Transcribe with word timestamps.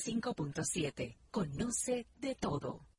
95.7. 0.00 1.16
Conoce 1.30 2.06
de 2.18 2.34
todo. 2.34 2.89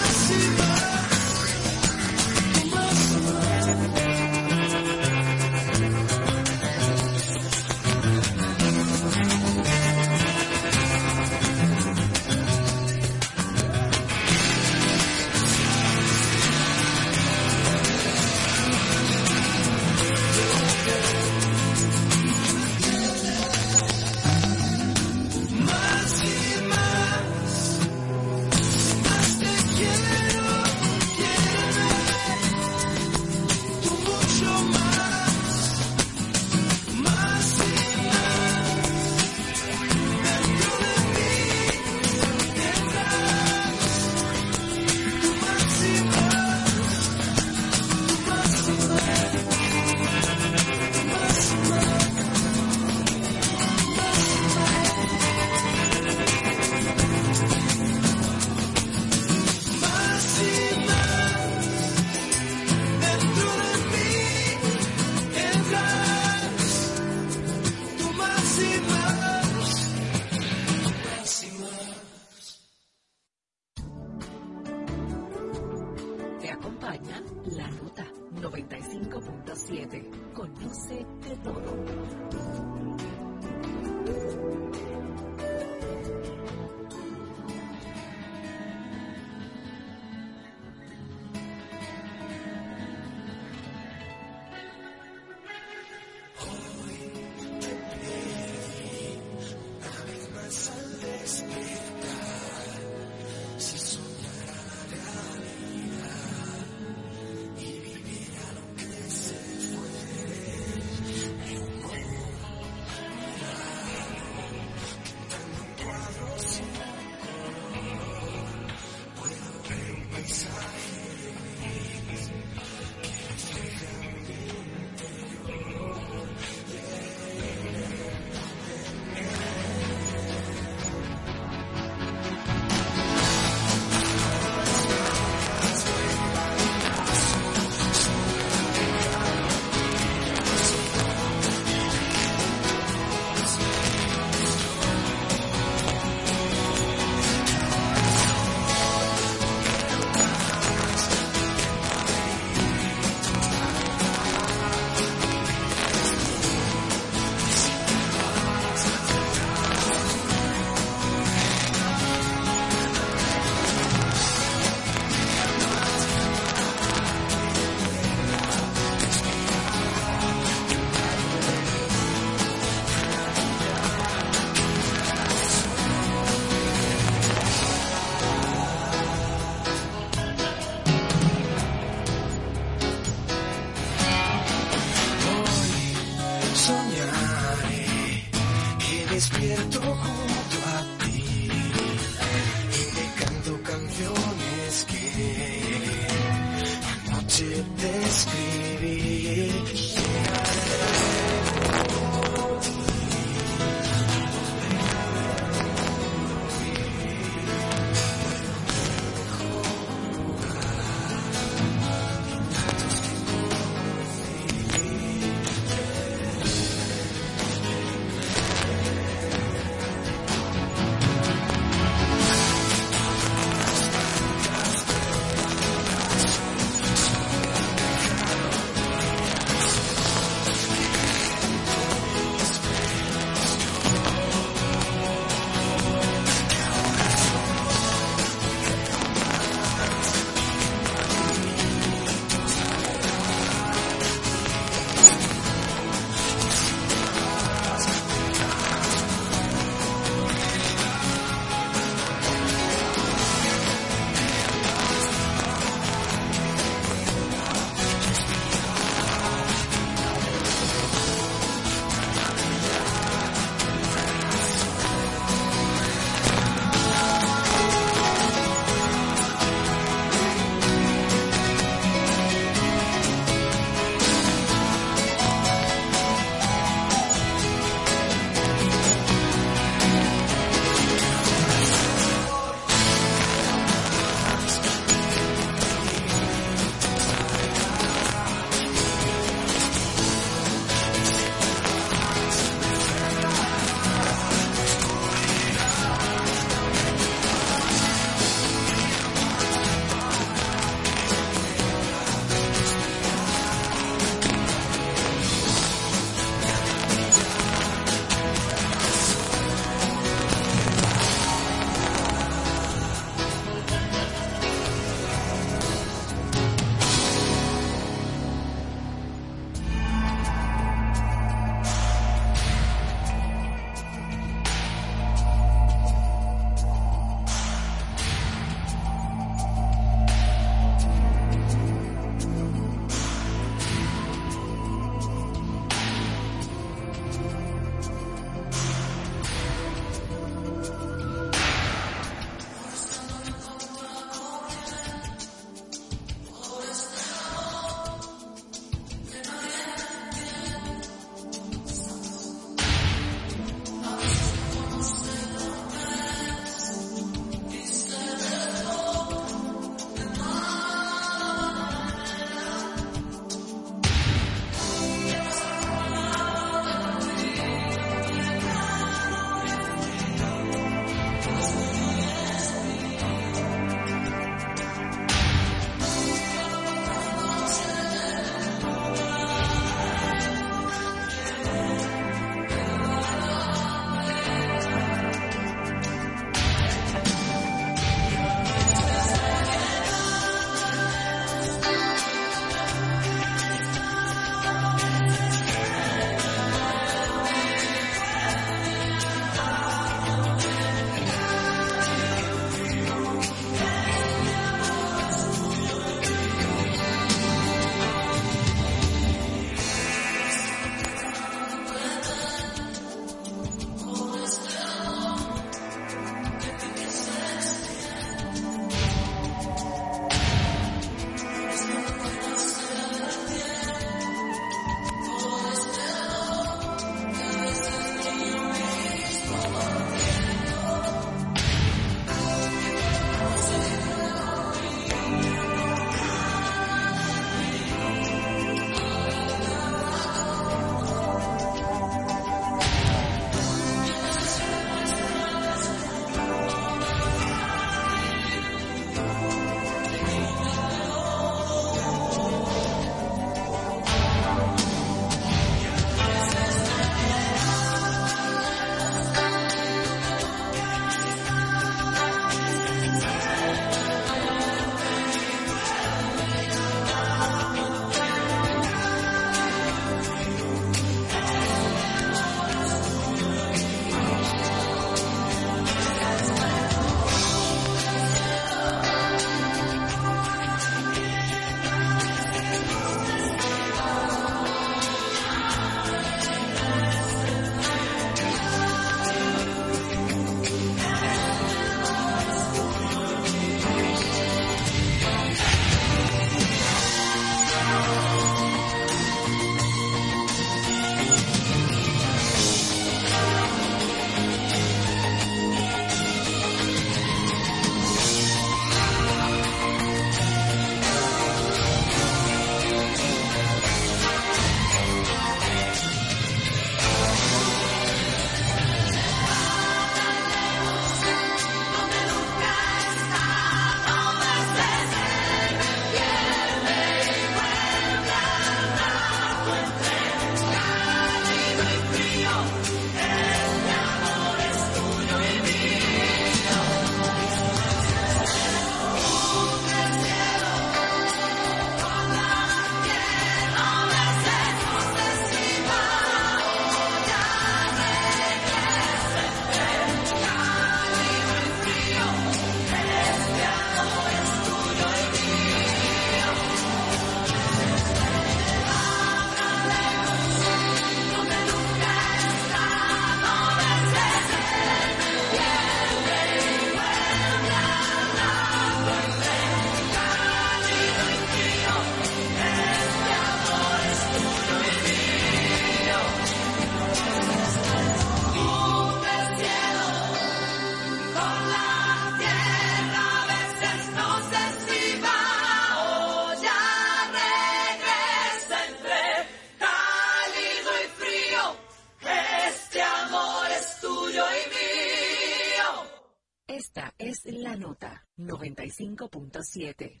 95.7. 598.80 600.00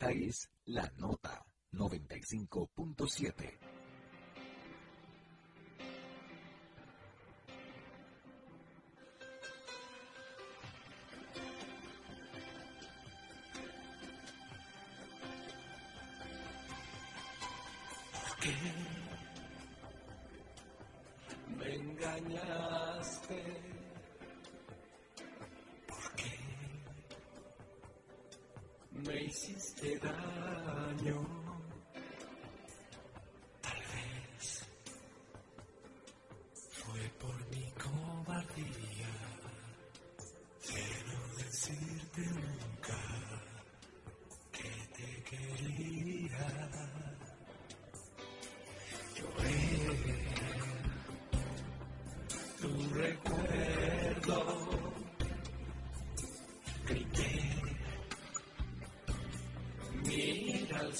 Esta 0.00 0.12
es 0.12 0.50
La 0.64 0.90
Nota 0.96 1.44
95.7. 1.72 3.69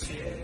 Christian. 0.00 0.39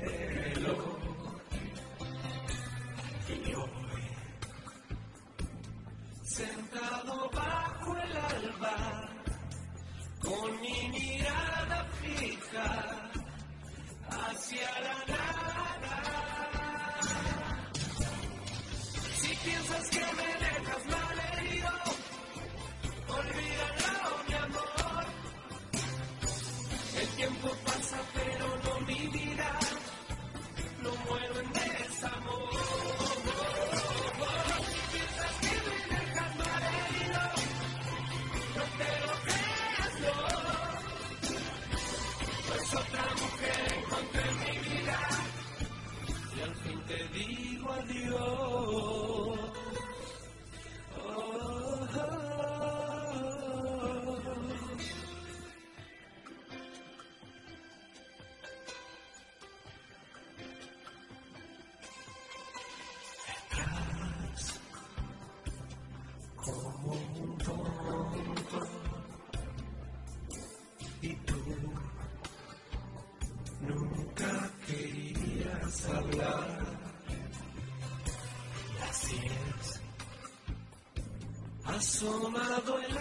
Asomado 81.96 82.78
en 82.82 82.95